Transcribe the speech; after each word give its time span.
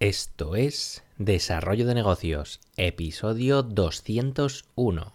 Esto 0.00 0.56
es 0.56 1.02
Desarrollo 1.18 1.86
de 1.86 1.92
Negocios, 1.92 2.60
episodio 2.78 3.62
201. 3.62 5.12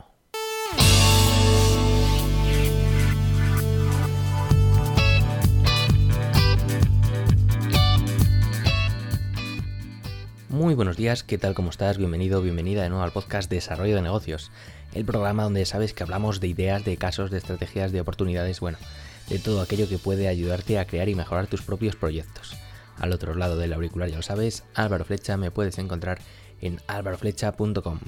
Muy 10.50 10.76
buenos 10.76 10.98
días, 10.98 11.24
¿qué 11.24 11.40
tal? 11.40 11.56
¿Cómo 11.56 11.72
estás? 11.72 11.98
Bienvenido, 11.98 12.44
bienvenida 12.44 12.84
de 12.84 12.90
nuevo 12.90 13.04
al 13.04 13.12
podcast 13.12 13.50
Desarrollo 13.50 13.96
de 13.96 14.04
Negocios, 14.04 14.52
el 14.94 15.04
programa 15.04 15.46
donde 15.46 15.66
sabes 15.66 15.96
que 15.96 16.04
hablamos 16.04 16.40
de 16.40 16.50
ideas, 16.50 16.86
de 16.86 16.98
casos, 16.98 17.32
de 17.32 17.40
estrategias, 17.40 17.92
de 17.92 18.02
oportunidades, 18.02 18.60
bueno, 18.60 18.78
de 19.30 19.40
todo 19.40 19.62
aquello 19.62 19.90
que 19.90 19.98
puede 19.98 20.28
ayudarte 20.28 20.78
a 20.78 20.86
crear 20.86 21.10
y 21.10 21.16
mejorar 21.16 21.48
tus 21.48 21.64
propios 21.64 21.96
proyectos. 21.96 22.56
Al 22.98 23.12
otro 23.12 23.36
lado 23.36 23.58
del 23.58 23.74
auricular 23.74 24.10
ya 24.10 24.18
lo 24.18 24.22
sabes, 24.22 24.64
Álvaro 24.74 25.06
Flecha 25.06 25.38
me 25.38 25.52
puedes 25.52 25.78
encontrar 25.78 26.20
en 26.62 26.80
álvaroflecha.com. 26.88 28.00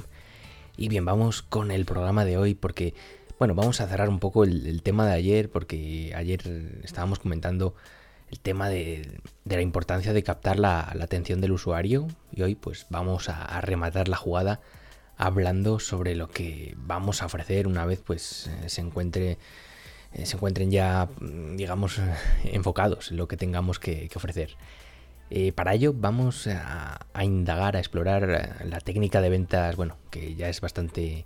Y 0.78 0.90
bien, 0.90 1.05
vamos 1.05 1.41
con 1.41 1.72
el 1.72 1.86
programa 1.86 2.23
de 2.23 2.38
hoy 2.38 2.54
porque, 2.54 2.94
bueno, 3.40 3.55
vamos 3.55 3.81
a 3.81 3.88
cerrar 3.88 4.09
un 4.09 4.20
poco 4.20 4.44
el, 4.44 4.81
tema 4.84 5.08
de 5.08 5.14
ayer 5.14 5.50
porque 5.50 6.14
ayer 6.16 6.81
estábamos 6.84 7.20
comentando 7.20 7.76
el 8.30 8.40
tema 8.40 8.70
de, 8.70 9.20
la 9.45 9.62
importancia 9.62 10.14
de 10.14 10.23
captar 10.23 10.59
la, 10.59 10.81
atención 11.02 11.42
del 11.42 11.52
usuario 11.52 12.08
y 12.31 12.44
hoy 12.44 12.56
pues 12.56 12.86
vamos 12.90 13.30
a, 13.30 13.59
rematar 13.62 14.08
la 14.08 14.17
jugada 14.17 14.62
hablando 15.17 15.80
sobre 15.80 16.16
lo 16.16 16.30
que 16.30 16.76
vamos 16.78 17.23
a 17.23 17.26
ofrecer 17.26 17.67
una 17.67 17.86
vez 17.86 18.02
pues 18.06 18.48
eh, 18.48 18.70
se 18.70 18.81
encuentre 18.81 19.40
se 20.24 20.36
encuentren 20.36 20.72
ya 20.72 21.10
digamos 21.56 22.00
enfocados 22.44 23.12
en 23.12 23.18
lo 23.18 23.28
que 23.28 23.38
tengamos 23.38 23.80
que, 23.80 24.10
ofrecer. 24.16 24.56
Eh, 25.30 25.52
para 25.52 25.74
ello 25.74 25.94
vamos 25.94 26.48
a, 26.48 27.00
indagar, 27.22 27.76
a 27.76 27.80
explorar 27.80 28.66
la 28.66 28.80
técnica 28.80 29.20
de 29.22 29.30
ventas, 29.30 29.76
bueno, 29.76 29.98
que 30.09 30.36
ya 30.36 30.48
es 30.48 30.62
bastante 30.62 31.26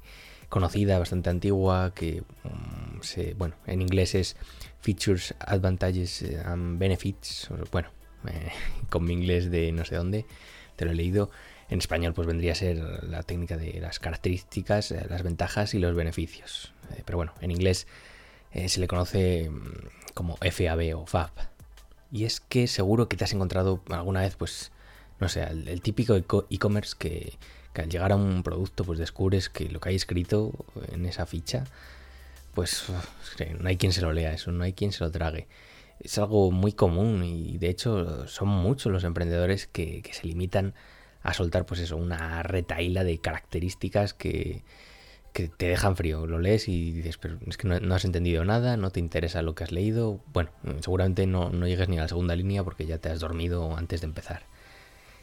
conocida, 0.50 1.00
bastante 1.00 1.30
antigua, 1.30 1.94
que 1.94 2.23
mm, 2.44 3.02
se, 3.02 3.36
bueno, 3.36 3.56
en 3.67 3.81
inglés 3.81 4.16
es 4.16 4.36
Features, 4.81 5.36
Advantages 5.39 6.26
and 6.44 6.80
Benefits, 6.80 7.50
bueno, 7.72 7.89
eh, 8.28 8.52
con 8.89 9.03
mi 9.05 9.14
inglés 9.14 9.52
de 9.52 9.72
no 9.72 9.86
sé 9.86 9.95
dónde, 9.95 10.26
te 10.76 10.86
lo 10.86 10.92
he 10.92 10.95
leído. 10.95 11.31
En 11.70 11.80
español 11.80 12.14
pues 12.14 12.28
vendría 12.28 12.52
a 12.52 12.55
ser 12.55 13.03
la 13.03 13.23
técnica 13.23 13.55
de 13.55 13.80
las 13.80 14.00
características, 14.00 14.92
eh, 14.92 15.05
las 15.09 15.23
ventajas 15.23 15.73
y 15.73 15.80
los 15.80 15.95
beneficios. 15.95 16.73
Eh, 16.92 17.03
pero 17.05 17.17
bueno, 17.17 17.33
en 17.39 17.52
inglés 17.52 17.88
se 18.53 18.80
le 18.80 18.88
conoce 18.88 19.49
mm, 19.49 20.13
como 20.13 20.38
FAB 20.38 20.97
o 20.97 21.05
FAB. 21.05 21.31
Y 22.11 22.25
es 22.25 22.41
que 22.41 22.67
seguro 22.67 23.08
que 23.08 23.17
te 23.17 23.23
has 23.23 23.33
encontrado 23.33 23.81
alguna 23.89 24.21
vez, 24.21 24.35
pues, 24.35 24.71
no 25.19 25.30
sé, 25.30 25.43
el, 25.43 25.81
típico 25.81 26.16
e-commerce 26.49 26.95
que, 26.97 27.33
que 27.73 27.81
al 27.81 27.89
llegar 27.89 28.11
a 28.11 28.16
un 28.16 28.43
producto 28.43 28.83
pues 28.83 28.99
descubres 28.99 29.49
que 29.49 29.69
lo 29.69 29.80
que 29.80 29.89
hay 29.89 29.95
escrito 29.95 30.52
en 30.91 31.05
esa 31.05 31.25
ficha 31.25 31.63
pues 32.53 32.85
no 33.59 33.69
hay 33.69 33.77
quien 33.77 33.93
se 33.93 34.02
lo 34.02 34.13
lea 34.13 34.33
eso, 34.33 34.52
no 34.52 34.63
hay 34.63 34.73
quien 34.73 34.91
se 34.91 35.03
lo 35.03 35.11
trague. 35.11 35.47
Es 35.99 36.17
algo 36.17 36.52
muy 36.52 36.73
común 36.73 37.23
y 37.23 37.58
de 37.58 37.69
hecho 37.69 38.27
son 38.27 38.49
muchos 38.49 38.91
los 38.91 39.03
emprendedores 39.03 39.67
que, 39.67 40.02
se 40.11 40.27
limitan 40.27 40.73
a 41.23 41.33
soltar 41.33 41.65
pues 41.65 41.80
eso, 41.80 41.97
una 41.97 42.43
retaíla 42.43 43.03
de 43.03 43.19
características 43.19 44.13
que, 44.13 44.63
te 45.33 45.67
dejan 45.67 45.95
frío. 45.95 46.27
Lo 46.27 46.39
lees 46.39 46.67
y 46.67 46.91
dices, 46.91 47.17
pero 47.17 47.37
es 47.47 47.57
que 47.57 47.67
no, 47.67 47.95
has 47.95 48.05
entendido 48.05 48.45
nada, 48.45 48.77
no 48.77 48.91
te 48.91 48.99
interesa 48.99 49.41
lo 49.41 49.55
que 49.55 49.63
has 49.63 49.71
leído. 49.71 50.19
Bueno, 50.33 50.51
seguramente 50.81 51.25
no, 51.25 51.49
no 51.49 51.67
llegues 51.67 51.89
ni 51.89 51.97
a 51.97 52.01
la 52.01 52.07
segunda 52.07 52.35
línea 52.35 52.63
porque 52.63 52.85
ya 52.85 52.97
te 52.97 53.09
has 53.09 53.19
dormido 53.19 53.75
antes 53.77 54.02
de 54.02 54.07
empezar. 54.07 54.43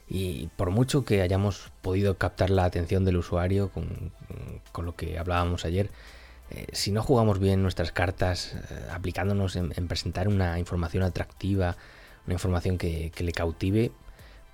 Y 0.09 0.49
por 0.57 0.71
mucho 0.71 1.05
que 1.05 1.21
hayamos 1.21 1.71
podido 1.83 2.17
captar 2.17 2.51
la 2.51 2.65
atención 2.65 3.05
del 3.05 3.19
usuario 3.19 3.71
con, 3.71 4.13
con 4.73 4.87
lo 4.87 4.97
que 4.97 5.19
hablábamos 5.19 5.65
ayer, 5.65 5.91
eh, 6.51 6.67
si 6.73 6.93
no 6.93 7.03
jugamos 7.03 7.39
bien 7.39 7.63
nuestras 7.63 7.93
cartas, 7.93 8.55
eh, 8.55 8.89
aplicándonos 8.91 9.57
en, 9.57 9.71
presentar 9.89 10.29
una 10.29 10.59
información 10.59 11.03
atractiva, 11.03 11.77
una 12.27 12.35
información 12.35 12.79
que, 12.79 13.13
le 13.19 13.33
cautive, 13.33 13.93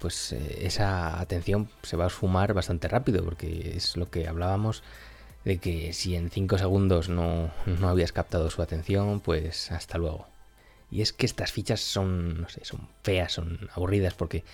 pues 0.01 0.33
eh, 0.33 0.67
esa 0.67 1.21
atención 1.21 1.71
se 1.83 1.97
va 1.97 2.05
a 2.05 2.07
esfumar 2.09 2.53
bastante 2.53 2.89
rápido, 2.89 3.25
porque 3.25 3.75
es 3.77 3.97
lo 3.97 4.11
que 4.11 4.27
hablábamos 4.27 4.83
de 5.45 5.59
que 5.59 5.93
si 5.93 6.17
en 6.17 6.31
5 6.31 6.59
segundos 6.59 7.09
no, 7.09 7.51
habías 7.83 8.13
captado 8.13 8.51
su 8.51 8.63
atención, 8.63 9.21
pues 9.21 9.71
hasta 9.73 9.99
luego. 9.99 10.27
Y 10.91 11.03
es 11.03 11.13
que 11.13 11.27
estas 11.27 11.53
fichas 11.53 11.81
son, 11.81 12.43
no 12.43 12.47
son 12.63 12.89
feas, 13.03 13.33
son 13.33 13.69
aburridas, 13.75 14.15
porque 14.15 14.45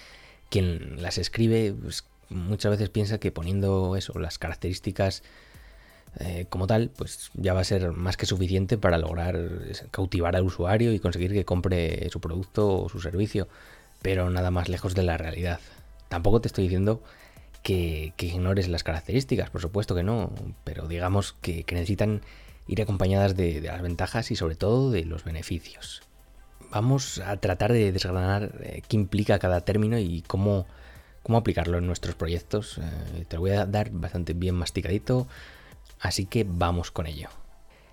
quien 0.48 1.00
las 1.02 1.18
escribe 1.18 1.74
pues, 1.80 2.04
muchas 2.28 2.72
veces 2.72 2.88
piensa 2.88 3.18
que 3.18 3.30
poniendo 3.30 3.96
eso, 3.96 4.18
las 4.18 4.38
características 4.38 5.22
eh, 6.18 6.46
como 6.48 6.66
tal, 6.66 6.90
pues 6.96 7.30
ya 7.34 7.54
va 7.54 7.60
a 7.60 7.64
ser 7.64 7.92
más 7.92 8.16
que 8.16 8.26
suficiente 8.26 8.76
para 8.78 8.98
lograr 8.98 9.38
cautivar 9.92 10.34
al 10.34 10.42
usuario 10.42 10.92
y 10.92 10.98
conseguir 10.98 11.32
que 11.32 11.44
compre 11.44 12.08
su 12.10 12.20
producto 12.20 12.82
o 12.82 12.88
su 12.88 13.00
servicio, 13.00 13.48
pero 14.02 14.28
nada 14.30 14.50
más 14.50 14.68
lejos 14.68 14.94
de 14.94 15.04
la 15.04 15.16
realidad. 15.18 15.60
Tampoco 16.08 16.40
te 16.40 16.48
estoy 16.48 16.64
diciendo 16.64 17.00
que, 17.62 18.12
ignores 18.18 18.68
las 18.68 18.84
características, 18.84 19.50
por 19.50 19.60
supuesto 19.60 19.94
que 19.94 20.02
no, 20.02 20.30
pero 20.64 20.88
digamos 20.88 21.34
que, 21.40 21.64
necesitan 21.70 22.22
ir 22.66 22.82
acompañadas 22.82 23.36
de, 23.36 23.60
las 23.60 23.82
ventajas 23.82 24.30
y 24.30 24.36
sobre 24.36 24.54
todo 24.54 24.90
de 24.90 25.04
los 25.04 25.24
beneficios. 25.24 26.02
Vamos 26.70 27.18
a 27.18 27.36
tratar 27.38 27.72
de 27.72 27.90
desgranar 27.90 28.52
eh, 28.62 28.82
qué 28.86 28.96
implica 28.96 29.38
cada 29.40 29.62
término 29.62 29.98
y 29.98 30.22
cómo, 30.22 30.66
cómo 31.22 31.38
aplicarlo 31.38 31.78
en 31.78 31.86
nuestros 31.86 32.14
proyectos. 32.14 32.78
Eh, 32.78 33.24
te 33.26 33.36
lo 33.36 33.40
voy 33.40 33.50
a 33.50 33.66
dar 33.66 33.90
bastante 33.90 34.34
bien 34.34 34.54
masticadito 34.54 35.26
Así 36.00 36.24
que 36.24 36.46
vamos 36.48 36.90
con 36.90 37.06
ello. 37.06 37.28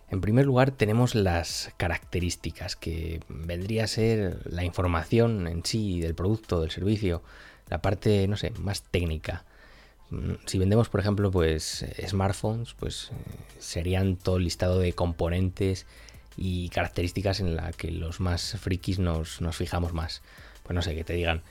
En 0.09 0.21
primer 0.21 0.45
lugar 0.45 0.71
tenemos 0.71 1.13
las 1.13 1.73
características, 1.75 2.77
que 2.77 3.19
vendría 3.27 3.83
a 3.83 3.87
ser 3.87 4.39
la 4.45 4.63
información 4.63 5.47
en 5.47 5.65
sí 5.65 5.99
del 5.99 6.15
producto, 6.15 6.61
del 6.61 6.71
servicio, 6.71 7.21
la 7.67 7.81
parte, 7.81 8.25
no 8.29 8.37
sé, 8.37 8.51
más 8.51 8.83
técnica. 8.83 9.43
Si 10.45 10.57
vendemos, 10.57 10.89
por 10.89 11.01
ejemplo, 11.01 11.31
pues 11.31 11.85
smartphones, 12.07 12.73
pues 12.73 13.11
eh, 13.11 13.15
serían 13.59 14.15
todo 14.15 14.39
listado 14.39 14.79
de 14.79 14.93
componentes 14.93 15.85
y 16.37 16.69
características 16.69 17.39
en 17.41 17.55
la 17.55 17.71
que 17.73 17.91
los 17.91 18.19
más 18.19 18.57
frikis 18.59 18.99
nos, 18.99 19.41
nos 19.41 19.57
fijamos 19.57 19.93
más. 19.93 20.21
Pues 20.63 20.75
no 20.75 20.81
sé, 20.81 20.95
que 20.95 21.03
te 21.03 21.13
digan, 21.13 21.43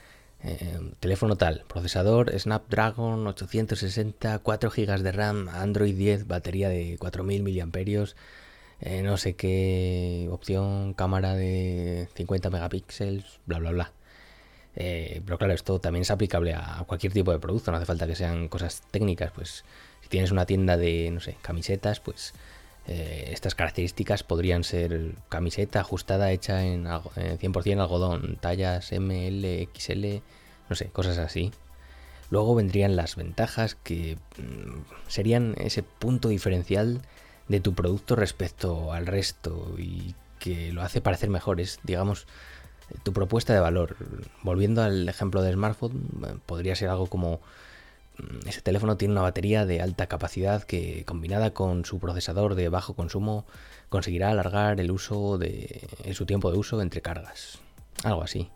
eh, 0.43 0.79
teléfono 0.99 1.35
tal, 1.35 1.65
procesador 1.67 2.31
Snapdragon 2.37 3.25
860, 3.27 4.39
4 4.39 4.69
GB 4.69 4.99
de 5.01 5.11
RAM, 5.11 5.49
Android 5.49 5.95
10, 5.95 6.27
batería 6.27 6.69
de 6.69 6.97
4000 6.99 7.43
mAh, 7.43 8.05
eh, 8.79 9.01
no 9.01 9.17
sé 9.17 9.35
qué 9.35 10.27
opción, 10.31 10.93
cámara 10.93 11.33
de 11.35 12.09
50 12.15 12.49
megapíxeles, 12.49 13.39
bla 13.45 13.59
bla 13.59 13.71
bla. 13.71 13.91
Eh, 14.79 15.21
pero 15.25 15.39
claro, 15.39 15.53
esto 15.53 15.79
también 15.79 16.03
es 16.03 16.11
aplicable 16.11 16.53
a 16.53 16.83
cualquier 16.85 17.11
tipo 17.11 17.31
de 17.31 17.39
producto, 17.39 17.71
no 17.71 17.77
hace 17.77 17.87
falta 17.87 18.05
que 18.05 18.15
sean 18.15 18.47
cosas 18.47 18.83
técnicas, 18.91 19.31
pues 19.31 19.65
si 20.03 20.07
tienes 20.07 20.31
una 20.31 20.45
tienda 20.45 20.77
de, 20.77 21.09
no 21.11 21.19
sé, 21.19 21.35
camisetas, 21.41 21.99
pues 21.99 22.35
eh, 22.87 23.29
estas 23.33 23.55
características 23.55 24.21
podrían 24.21 24.63
ser 24.63 25.15
camiseta 25.29 25.79
ajustada 25.79 26.31
hecha 26.31 26.63
en 26.63 26.85
100% 26.85 27.81
algodón, 27.81 28.37
tallas 28.39 28.91
M, 28.91 29.27
L, 29.27 29.67
XL, 29.75 30.21
no 30.69 30.75
sé, 30.75 30.89
cosas 30.89 31.17
así. 31.17 31.51
Luego 32.29 32.53
vendrían 32.53 32.95
las 32.95 33.15
ventajas 33.15 33.73
que 33.73 34.17
mm, 34.37 35.07
serían 35.07 35.55
ese 35.57 35.81
punto 35.81 36.29
diferencial 36.29 37.01
de 37.47 37.61
tu 37.61 37.73
producto 37.73 38.15
respecto 38.15 38.93
al 38.93 39.07
resto 39.07 39.73
y 39.79 40.13
que 40.37 40.71
lo 40.71 40.83
hace 40.83 41.01
parecer 41.01 41.29
mejor. 41.29 41.59
Es, 41.61 41.79
digamos, 41.83 42.27
tu 43.03 43.13
propuesta 43.13 43.53
de 43.53 43.59
valor. 43.59 43.95
Volviendo 44.43 44.81
al 44.81 45.07
ejemplo 45.09 45.41
del 45.41 45.55
smartphone, 45.55 46.41
podría 46.45 46.75
ser 46.75 46.89
algo 46.89 47.07
como 47.07 47.41
Mm, 48.17 48.47
ese 48.47 48.61
teléfono 48.61 48.97
tiene 48.97 49.13
una 49.13 49.21
batería 49.21 49.65
de 49.65 49.81
alta 49.81 50.07
capacidad 50.07 50.63
que 50.63 51.03
combinada 51.05 51.51
con 51.53 51.85
su 51.85 51.99
procesador 51.99 52.55
de 52.55 52.69
bajo 52.69 52.95
consumo 52.95 53.45
conseguirá 53.89 54.31
alargar 54.31 54.79
el 54.81 54.91
uso 54.91 55.37
de 55.37 55.87
su 56.13 56.25
tiempo 56.25 56.51
de 56.51 56.57
uso 56.57 56.81
entre 56.81 57.01
cargas. 57.01 57.59
Algo 58.03 58.23
así. 58.23 58.49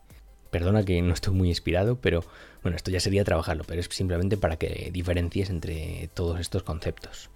Perdona 0.49 0.83
que 0.83 1.01
no 1.01 1.13
estoy 1.13 1.33
muy 1.33 1.47
inspirado, 1.49 1.95
pero 1.95 2.25
bueno, 2.61 2.75
esto 2.75 2.91
ya 2.91 2.99
sería 2.99 3.23
trabajarlo, 3.23 3.63
pero 3.65 3.79
es 3.79 3.87
simplemente 3.89 4.35
para 4.35 4.57
que 4.57 4.89
diferencies 4.91 5.49
entre 5.49 6.09
todos 6.13 6.39
estos 6.39 6.63
conceptos. 6.63 7.29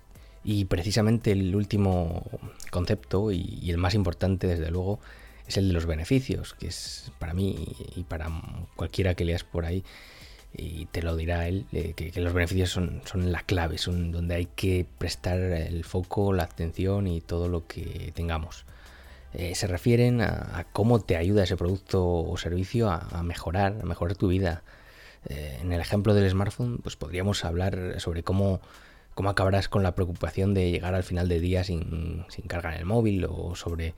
Y 0.43 0.65
precisamente 0.65 1.31
el 1.31 1.55
último 1.55 2.23
concepto 2.71 3.31
y 3.31 3.69
el 3.69 3.77
más 3.77 3.95
importante 3.95 4.47
desde 4.47 4.69
luego 4.69 4.99
es 5.47 5.57
el 5.57 5.67
de 5.67 5.73
los 5.73 5.85
beneficios, 5.85 6.53
que 6.53 6.67
es 6.67 7.11
para 7.19 7.33
mí 7.33 7.75
y 7.95 8.03
para 8.03 8.29
cualquiera 8.75 9.15
que 9.15 9.25
leas 9.25 9.43
por 9.43 9.65
ahí 9.65 9.83
y 10.57 10.85
te 10.85 11.01
lo 11.01 11.15
dirá 11.15 11.47
él, 11.47 11.65
eh, 11.71 11.93
que, 11.93 12.11
los 12.21 12.33
beneficios 12.33 12.69
son, 12.69 13.01
son 13.05 13.31
la 13.31 13.41
clave, 13.41 13.77
son 13.77 14.11
donde 14.11 14.35
hay 14.35 14.45
que 14.45 14.85
prestar 14.97 15.37
el 15.39 15.83
foco, 15.83 16.33
la 16.33 16.43
atención 16.43 17.07
y 17.07 17.21
todo 17.21 17.49
lo 17.49 17.67
que 17.67 18.11
tengamos. 18.15 18.65
Eh, 19.33 19.53
se 19.55 19.67
refieren 19.67 20.21
a, 20.21 20.65
cómo 20.71 21.01
te 21.01 21.17
ayuda 21.17 21.43
ese 21.43 21.57
producto 21.57 22.05
o 22.05 22.37
servicio 22.37 22.89
a, 22.89 23.21
mejorar, 23.23 23.77
a 23.81 23.85
mejorar 23.85 24.15
tu 24.15 24.27
vida. 24.29 24.63
Eh, 25.27 25.59
en 25.61 25.73
el 25.73 25.81
ejemplo 25.81 26.13
del 26.13 26.29
smartphone, 26.29 26.77
pues 26.77 26.95
podríamos 26.95 27.43
hablar 27.43 27.95
sobre 27.99 28.23
cómo, 28.23 28.61
cómo 29.13 29.29
acabarás 29.29 29.67
con 29.67 29.83
la 29.83 29.93
preocupación 29.93 30.53
de 30.53 30.71
llegar 30.71 30.95
al 30.95 31.03
final 31.03 31.27
del 31.27 31.41
día 31.41 31.63
sin, 31.63 32.25
sin 32.29 32.45
carga 32.47 32.75
el 32.75 32.85
móvil 32.85 33.25
o 33.29 33.55
sobre 33.55 33.93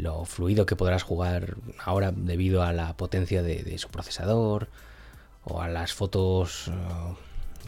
lo 0.00 0.24
fluido 0.24 0.66
que 0.66 0.76
podrás 0.76 1.02
jugar 1.02 1.56
ahora 1.78 2.12
debido 2.12 2.62
a 2.62 2.72
la 2.72 2.96
potencia 2.96 3.42
de, 3.42 3.78
su 3.78 3.88
procesador 3.88 4.68
o 5.44 5.60
a 5.60 5.68
las 5.68 5.92
fotos 5.92 6.68
eh, 6.68 6.72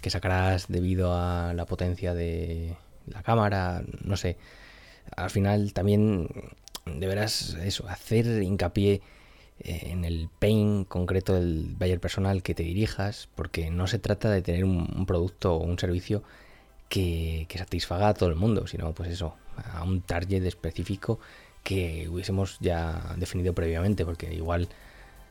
que 0.00 0.10
sacarás 0.10 0.68
debido 0.68 1.14
a 1.14 1.54
la 1.54 1.66
potencia 1.66 2.14
de 2.14 2.76
la 3.06 3.22
cámara, 3.22 3.82
no 4.02 4.16
sé. 4.16 4.36
Al 5.16 5.30
final 5.30 5.72
también 5.72 6.28
deberás 6.84 7.54
eso, 7.62 7.88
hacer 7.88 8.42
hincapié 8.42 9.00
eh, 9.60 9.88
en 9.90 10.04
el 10.04 10.28
pain 10.38 10.84
concreto 10.84 11.34
del 11.34 11.74
buyer 11.78 12.00
personal 12.00 12.42
que 12.42 12.54
te 12.54 12.62
dirijas, 12.62 13.28
porque 13.34 13.70
no 13.70 13.86
se 13.86 13.98
trata 13.98 14.30
de 14.30 14.42
tener 14.42 14.64
un, 14.64 15.06
producto 15.06 15.54
o 15.54 15.64
un 15.64 15.78
servicio 15.78 16.22
que, 16.88 17.46
que, 17.48 17.58
satisfaga 17.58 18.08
a 18.08 18.14
todo 18.14 18.28
el 18.28 18.36
mundo, 18.36 18.66
sino 18.66 18.92
pues 18.92 19.10
eso, 19.10 19.36
a 19.74 19.82
un 19.84 20.02
target 20.02 20.44
específico 20.44 21.20
que 21.62 22.08
hubiésemos 22.08 22.58
ya 22.60 23.14
definido 23.16 23.54
previamente, 23.54 24.04
porque 24.04 24.32
igual 24.32 24.68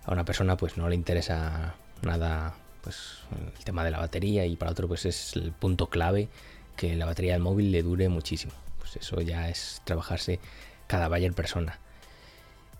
a 0.06 0.13
una 0.13 0.25
persona 0.25 0.57
pues 0.57 0.78
no 0.78 0.89
le 0.89 0.95
interesa 0.95 1.75
nada 2.01 2.56
pues 2.81 3.19
el 3.57 3.63
tema 3.63 3.83
de 3.83 3.92
la 3.92 4.00
batería 4.00 4.45
y 4.45 4.56
para 4.56 4.72
otro 4.72 4.88
pues 4.88 5.06
es 5.06 5.36
el 5.36 5.51
punto 5.51 5.89
clave 5.89 6.30
que 6.75 6.95
la 6.95 7.06
batería 7.06 7.33
del 7.33 7.42
móvil 7.42 7.72
le 7.72 7.83
dure 7.83 8.10
muchísimo. 8.10 8.54
Pues 8.80 8.95
eso 8.95 9.22
ya 9.22 9.50
es 9.50 9.81
trabajarse 9.86 10.39
cada 10.88 11.07
buyer 11.07 11.33
persona. 11.33 11.80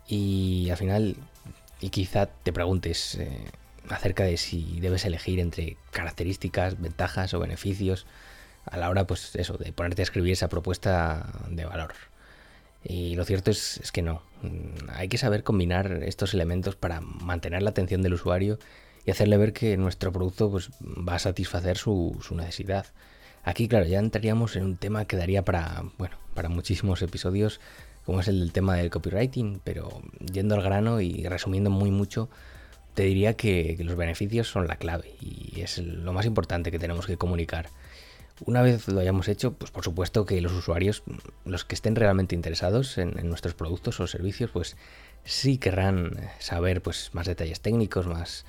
Y 0.08 0.68
al 0.70 0.76
final, 0.76 1.16
y 1.80 1.90
quizá 1.90 2.26
te 2.26 2.52
preguntes 2.52 3.14
eh, 3.14 3.30
acerca 3.88 4.24
de 4.24 4.36
si 4.36 4.80
debes 4.80 5.04
elegir 5.04 5.38
entre 5.38 5.76
características, 5.90 6.80
ventajas 6.80 7.32
o 7.34 7.38
beneficios 7.38 8.06
a 8.64 8.76
la 8.76 8.90
hora, 8.90 9.06
pues 9.06 9.34
eso, 9.36 9.56
de 9.56 9.72
ponerte 9.72 10.02
a 10.02 10.04
escribir 10.04 10.32
esa 10.32 10.48
propuesta 10.48 11.26
de 11.48 11.64
valor. 11.64 11.94
Y 12.84 13.14
lo 13.14 13.24
cierto 13.24 13.50
es, 13.50 13.90
que 13.92 14.02
no. 14.02 14.22
Mm, 14.42 14.90
hay 14.90 15.08
que 15.08 15.18
saber 15.18 15.44
combinar 15.44 16.02
estos 16.04 16.34
elementos 16.34 16.76
para 16.76 17.00
mantener 17.00 17.62
la 17.62 17.70
atención 17.70 18.02
del 18.02 18.14
usuario 18.14 18.58
y 19.04 19.10
hacerle 19.10 19.36
ver 19.36 19.52
que 19.52 19.76
nuestro 19.76 20.12
producto 20.12 20.50
pues, 20.50 20.70
va 20.80 21.16
a 21.16 21.18
satisfacer 21.18 21.76
su, 21.78 22.18
necesidad. 22.34 22.86
Aquí, 23.44 23.68
claro, 23.68 23.86
ya 23.86 23.98
entraríamos 23.98 24.56
en 24.56 24.64
un 24.64 24.76
tema 24.76 25.04
que 25.04 25.16
daría 25.16 25.44
para, 25.44 25.84
bueno, 25.98 26.16
para 26.34 26.48
muchísimos 26.48 27.02
episodios, 27.02 27.60
como 28.04 28.20
es 28.20 28.28
el 28.28 28.40
del 28.40 28.52
tema 28.52 28.76
del 28.76 28.90
copywriting, 28.90 29.60
pero 29.64 30.02
yendo 30.32 30.54
al 30.54 30.62
grano 30.62 31.00
y 31.00 31.24
resumiendo 31.24 31.70
muy 31.70 31.90
mucho, 31.90 32.28
te 32.94 33.04
diría 33.04 33.34
que 33.34 33.76
los 33.80 33.96
beneficios 33.96 34.48
son 34.48 34.68
la 34.68 34.76
clave 34.76 35.14
y 35.20 35.60
es 35.60 35.78
lo 35.78 36.12
más 36.12 36.26
importante 36.26 36.70
que 36.70 36.78
tenemos 36.78 37.06
que 37.06 37.16
comunicar. 37.16 37.68
Una 38.44 38.62
vez 38.62 38.88
lo 38.88 39.00
hayamos 39.00 39.28
hecho, 39.28 39.52
pues 39.52 39.70
por 39.70 39.84
supuesto 39.84 40.26
que 40.26 40.40
los 40.40 40.52
usuarios, 40.52 41.02
los 41.44 41.64
que 41.64 41.74
estén 41.74 41.94
realmente 41.94 42.34
interesados 42.34 42.98
en, 42.98 43.14
nuestros 43.28 43.54
productos 43.54 44.00
o 44.00 44.06
servicios, 44.06 44.50
pues 44.50 44.76
sí 45.24 45.58
querrán 45.58 46.18
saber 46.38 46.82
pues 46.82 47.10
más 47.12 47.26
detalles 47.26 47.60
técnicos, 47.60 48.06
más, 48.06 48.44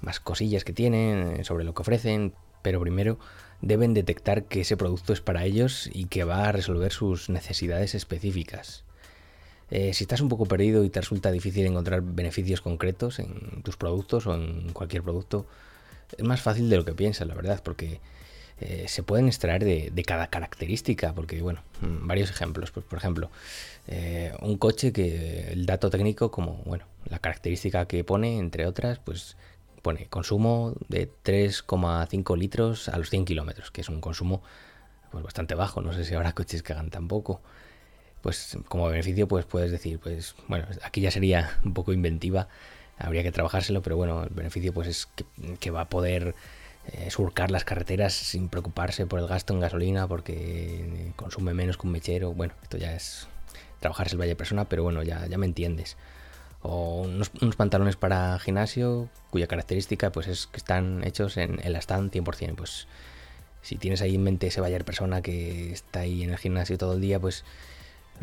más 0.00 0.20
cosillas 0.20 0.64
que 0.64 0.72
tienen, 0.72 1.44
sobre 1.44 1.64
lo 1.64 1.72
que 1.72 1.82
ofrecen, 1.82 2.34
pero 2.62 2.80
primero 2.80 3.18
deben 3.62 3.94
detectar 3.94 4.44
que 4.44 4.62
ese 4.62 4.76
producto 4.76 5.12
es 5.12 5.20
para 5.20 5.44
ellos 5.44 5.88
y 5.92 6.06
que 6.06 6.24
va 6.24 6.48
a 6.48 6.52
resolver 6.52 6.92
sus 6.92 7.30
necesidades 7.30 7.94
específicas. 7.94 8.84
Eh, 9.70 9.94
si 9.94 10.04
estás 10.04 10.20
un 10.20 10.28
poco 10.28 10.44
perdido 10.44 10.84
y 10.84 10.90
te 10.90 11.00
resulta 11.00 11.30
difícil 11.30 11.64
encontrar 11.64 12.02
beneficios 12.02 12.60
concretos 12.60 13.18
en 13.18 13.62
tus 13.62 13.78
productos 13.78 14.26
o 14.26 14.34
en 14.34 14.72
cualquier 14.74 15.02
producto, 15.02 15.46
es 16.18 16.24
más 16.24 16.42
fácil 16.42 16.68
de 16.68 16.76
lo 16.76 16.84
que 16.84 16.92
piensas, 16.92 17.26
la 17.26 17.34
verdad, 17.34 17.62
porque 17.64 18.00
eh, 18.62 18.84
se 18.88 19.02
pueden 19.02 19.26
extraer 19.26 19.64
de, 19.64 20.04
cada 20.04 20.28
característica, 20.28 21.12
porque 21.12 21.42
bueno, 21.42 21.62
mm, 21.80 22.06
varios 22.06 22.30
ejemplos, 22.30 22.70
pues 22.70 22.86
por 22.86 22.98
ejemplo, 22.98 23.30
eh, 23.88 24.32
un 24.40 24.56
coche 24.56 24.92
que 24.92 25.52
el 25.52 25.66
dato 25.66 25.90
técnico 25.90 26.30
como, 26.30 26.62
bueno, 26.64 26.84
la 27.06 27.18
característica 27.18 27.86
que 27.86 28.04
pone, 28.04 28.38
entre 28.38 28.66
otras, 28.66 28.98
pues 28.98 29.36
pone 29.82 30.06
consumo 30.06 30.74
de 30.88 31.10
3,5 31.24 32.36
litros 32.38 32.88
a 32.88 32.96
los 32.98 33.10
100 33.10 33.24
kilómetros, 33.24 33.70
que 33.70 33.80
es 33.80 33.88
un 33.88 34.00
consumo 34.00 34.42
pues 35.10 35.24
bastante 35.24 35.54
bajo, 35.54 35.82
no 35.82 35.92
sé 35.92 36.04
si 36.04 36.14
habrá 36.14 36.32
coches 36.32 36.62
que 36.62 36.72
hagan 36.72 36.90
tan 36.90 37.08
poco. 37.08 37.40
Pues 38.22 38.56
como 38.68 38.86
beneficio, 38.88 39.26
pues 39.26 39.44
puedes 39.44 39.72
decir, 39.72 39.98
pues 39.98 40.36
bueno, 40.46 40.66
aquí 40.84 41.00
ya 41.00 41.10
sería 41.10 41.58
un 41.64 41.74
poco 41.74 41.92
inventiva, 41.92 42.48
habría 42.96 43.24
que 43.24 43.32
trabajárselo, 43.32 43.82
pero 43.82 43.96
bueno, 43.96 44.22
el 44.22 44.30
beneficio 44.30 44.72
pues 44.72 44.88
es 44.88 45.08
que 45.58 45.70
va 45.70 45.82
a 45.82 45.88
poder 45.88 46.34
eh, 46.86 47.10
surcar 47.10 47.50
las 47.50 47.64
carreteras 47.64 48.12
sin 48.12 48.48
preocuparse 48.48 49.06
por 49.06 49.20
el 49.20 49.28
gasto 49.28 49.54
en 49.54 49.60
gasolina 49.60 50.08
porque 50.08 51.12
consume 51.14 51.54
menos 51.54 51.76
que 51.76 51.86
un 51.86 51.92
mechero. 51.92 52.32
Bueno, 52.32 52.54
esto 52.62 52.76
ya 52.76 52.94
es 52.94 53.28
trabajarse 53.78 54.14
el 54.14 54.20
valle 54.20 54.34
persona, 54.34 54.64
pero 54.68 54.82
bueno, 54.82 55.02
ya, 55.02 55.26
ya 55.26 55.38
me 55.38 55.46
entiendes. 55.46 55.96
O 56.62 57.02
unos, 57.02 57.30
pantalones 57.56 57.96
para 57.96 58.38
gimnasio 58.38 59.08
cuya 59.30 59.46
característica 59.46 60.10
pues 60.10 60.26
es 60.28 60.46
que 60.46 60.56
están 60.56 61.04
hechos 61.04 61.36
en 61.36 61.60
el 61.62 61.76
stand 61.76 62.12
100%. 62.12 62.54
Pues 62.56 62.88
si 63.62 63.76
tienes 63.76 64.02
ahí 64.02 64.16
en 64.16 64.22
mente 64.24 64.48
ese 64.48 64.60
valle 64.60 64.82
persona 64.82 65.22
que 65.22 65.72
está 65.72 66.00
ahí 66.00 66.24
en 66.24 66.30
el 66.30 66.38
gimnasio 66.38 66.78
todo 66.78 66.94
el 66.94 67.00
día, 67.00 67.20
pues 67.20 67.44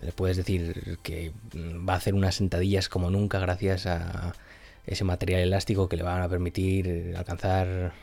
le 0.02 0.12
puedes 0.12 0.38
decir 0.38 1.00
que 1.02 1.34
va 1.56 1.94
a 1.94 1.98
hacer 1.98 2.14
unas 2.14 2.36
sentadillas 2.36 2.90
como 2.90 3.10
nunca 3.10 3.40
gracias 3.40 3.86
a 3.86 4.34
ese 4.90 5.04
material 5.04 5.42
elástico 5.42 5.88
que 5.88 5.98
le 5.98 6.04
van 6.04 6.22
a 6.22 6.30
permitir 6.30 7.14
alcanzar 7.16 7.94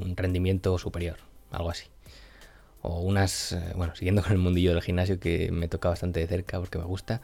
un 0.00 0.16
rendimiento 0.16 0.78
superior, 0.78 1.16
algo 1.50 1.70
así. 1.70 1.86
O 2.82 3.00
unas, 3.00 3.52
eh, 3.52 3.72
bueno, 3.74 3.94
siguiendo 3.96 4.22
con 4.24 4.32
el 4.32 4.38
mundillo 4.38 4.72
del 4.72 4.82
gimnasio 4.82 5.18
que 5.18 5.50
me 5.50 5.68
toca 5.68 5.88
bastante 5.88 6.20
de 6.20 6.26
cerca 6.26 6.58
porque 6.58 6.78
me 6.78 6.84
gusta, 6.84 7.20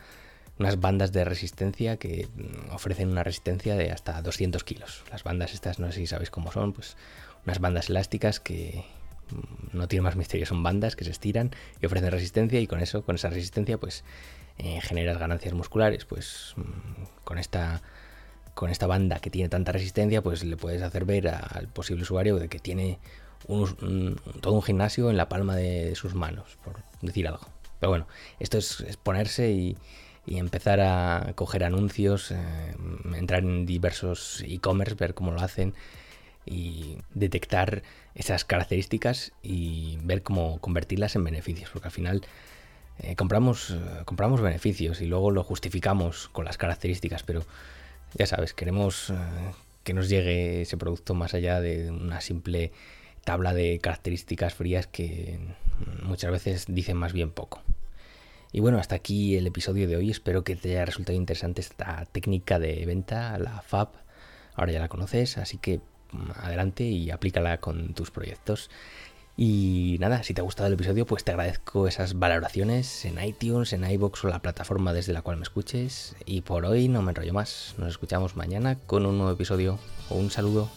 unas 0.59 0.81
bandas 0.81 1.13
de 1.13 1.25
resistencia 1.25 1.99
que 1.99 2.29
mm, 2.35 2.75
ofrecen 2.75 3.11
una 3.11 3.23
resistencia 3.23 3.77
de 3.77 3.93
hasta 3.93 4.21
200 4.23 4.65
kilos. 4.65 5.05
Las 5.11 5.23
bandas 5.23 5.55
estas, 5.55 5.79
no 5.79 5.87
sé 5.93 6.01
si 6.01 6.07
sabéis 6.07 6.31
cómo 6.31 6.51
son, 6.51 6.73
pues 6.73 6.97
unas 7.45 7.61
bandas 7.61 7.89
elásticas 7.89 8.41
que 8.41 8.85
mm, 9.31 9.77
no 9.77 9.87
tienen 9.87 10.03
más 10.05 10.17
misterio, 10.17 10.47
son 10.47 10.65
bandas 10.65 10.97
que 10.97 11.05
se 11.05 11.13
estiran 11.13 11.53
y 11.81 11.87
ofrecen 11.87 12.11
resistencia 12.11 12.59
y 12.59 12.67
con 12.67 12.81
eso, 12.81 13.05
con 13.05 13.15
esa 13.15 13.31
resistencia, 13.31 13.79
pues 13.79 14.03
eh, 14.59 14.81
generas 14.81 15.19
ganancias 15.19 15.55
musculares. 15.55 16.07
Pues 16.07 16.55
mm, 16.57 17.23
con 17.25 17.39
esta 17.39 17.83
con 18.57 18.71
esta 18.71 18.87
banda 18.87 19.19
que 19.19 19.29
tiene 19.29 19.51
tanta 19.51 19.71
resistencia, 19.71 20.23
pues 20.23 20.43
le 20.43 20.57
puedes 20.57 20.81
hacer 20.81 21.05
ver 21.05 21.29
al 21.29 21.69
posible 21.69 22.03
usuario 22.03 22.39
de 22.39 22.49
que 22.49 22.59
tiene 22.59 22.99
todo 23.47 24.53
un 24.55 24.63
gimnasio 24.63 25.11
en 25.11 25.19
la 25.19 25.29
palma 25.29 25.55
de 25.55 25.95
sus 25.95 26.15
manos, 26.15 26.57
por 26.65 26.77
decir 27.03 27.29
algo. 27.29 27.47
Pero 27.79 27.91
bueno, 27.91 28.09
esto 28.41 28.57
es, 28.57 28.83
ponerse 29.03 29.51
y, 29.51 29.77
empezar 30.27 30.81
a 30.81 31.35
coger 31.35 31.65
anuncios, 31.65 32.31
eh, 32.31 32.37
entrar 33.15 33.41
en 33.41 33.67
diversos 33.67 34.43
e-commerce, 34.49 34.95
ver 34.95 35.13
cómo 35.13 35.33
lo 35.33 35.41
hacen 35.43 35.75
y 36.47 36.97
detectar 37.13 37.83
esas 38.15 38.47
características 38.47 39.33
y 39.43 39.99
ver 40.03 40.23
cómo 40.23 40.59
convertirlas 40.61 41.15
en 41.15 41.25
beneficios, 41.25 41.69
porque 41.71 41.89
al 41.89 41.93
final 41.93 42.23
eh, 43.01 43.17
compramos, 43.17 43.71
eh, 43.71 44.03
compramos 44.07 44.41
beneficios 44.41 45.03
y 45.03 45.07
luego 45.07 45.31
lo 45.31 45.45
justificamos 45.45 46.29
con 46.31 46.47
las 46.47 46.57
características, 46.57 47.23
pero 47.23 47.45
ya 48.19 48.27
sabes, 48.27 48.55
queremos 48.55 49.11
eh, 49.11 49.15
que 49.85 49.95
nos 49.95 50.09
llegue 50.09 50.63
ese 50.63 50.77
producto 50.77 51.15
más 51.15 51.35
allá 51.35 51.61
de 51.61 51.91
una 51.91 52.21
simple 52.21 52.73
tabla 53.25 53.55
de 53.55 53.79
características 53.81 54.55
frías 54.55 54.87
que 54.87 55.39
muchas 56.03 56.31
veces 56.31 56.65
dicen 56.69 56.97
más 56.97 57.13
bien 57.13 57.31
poco. 57.31 57.63
Y 58.53 58.61
bueno, 58.61 58.79
hasta 58.79 58.95
aquí 58.95 59.37
el 59.37 59.47
episodio 59.47 59.87
de 59.87 59.97
hoy. 59.97 60.11
Espero 60.11 60.45
que 60.45 60.57
te 60.57 60.71
haya 60.71 60.87
resultado 60.87 61.19
interesante 61.19 61.61
esta 61.61 62.07
técnica 62.07 62.59
de 62.59 62.87
venta, 62.87 63.39
la 63.39 63.61
FAB. 63.61 63.89
Ahora 64.55 64.73
ya 64.73 64.81
la 64.81 64.89
conoces, 64.89 65.37
así 65.37 65.59
que 65.59 65.81
mm, 66.13 66.31
adelante 66.37 66.85
y 66.85 67.11
aplícala 67.11 67.59
con 67.59 67.93
tus 67.93 68.11
proyectos. 68.11 68.71
Y 69.39 69.99
nada, 70.01 70.23
si 70.23 70.33
te 70.33 70.41
ha 70.41 70.45
gustado 70.45 70.69
el 70.69 70.73
episodio, 70.75 71.05
pues 71.05 71.23
te 71.23 71.31
agradezco 71.31 71.87
esas 71.87 72.19
valoraciones 72.19 73.05
en 73.05 73.23
iTunes, 73.23 73.75
en 73.75 73.85
iBox 73.85 74.25
o 74.25 74.29
la 74.29 74.41
plataforma 74.41 74.95
desde 74.95 75.13
la 75.13 75.21
cual 75.21 75.37
me 75.37 75.43
escuches. 75.43 76.17
Y 76.25 76.41
por 76.41 76.65
hoy 76.65 76.89
no 76.89 77.03
me 77.03 77.11
enrollo 77.11 77.35
más. 77.35 77.75
Nos 77.77 77.89
escuchamos 77.89 78.37
mañana 78.37 78.79
con 78.87 79.05
un 79.05 79.19
nuevo 79.19 79.33
episodio. 79.33 79.79
Un 80.09 80.31
saludo. 80.31 80.71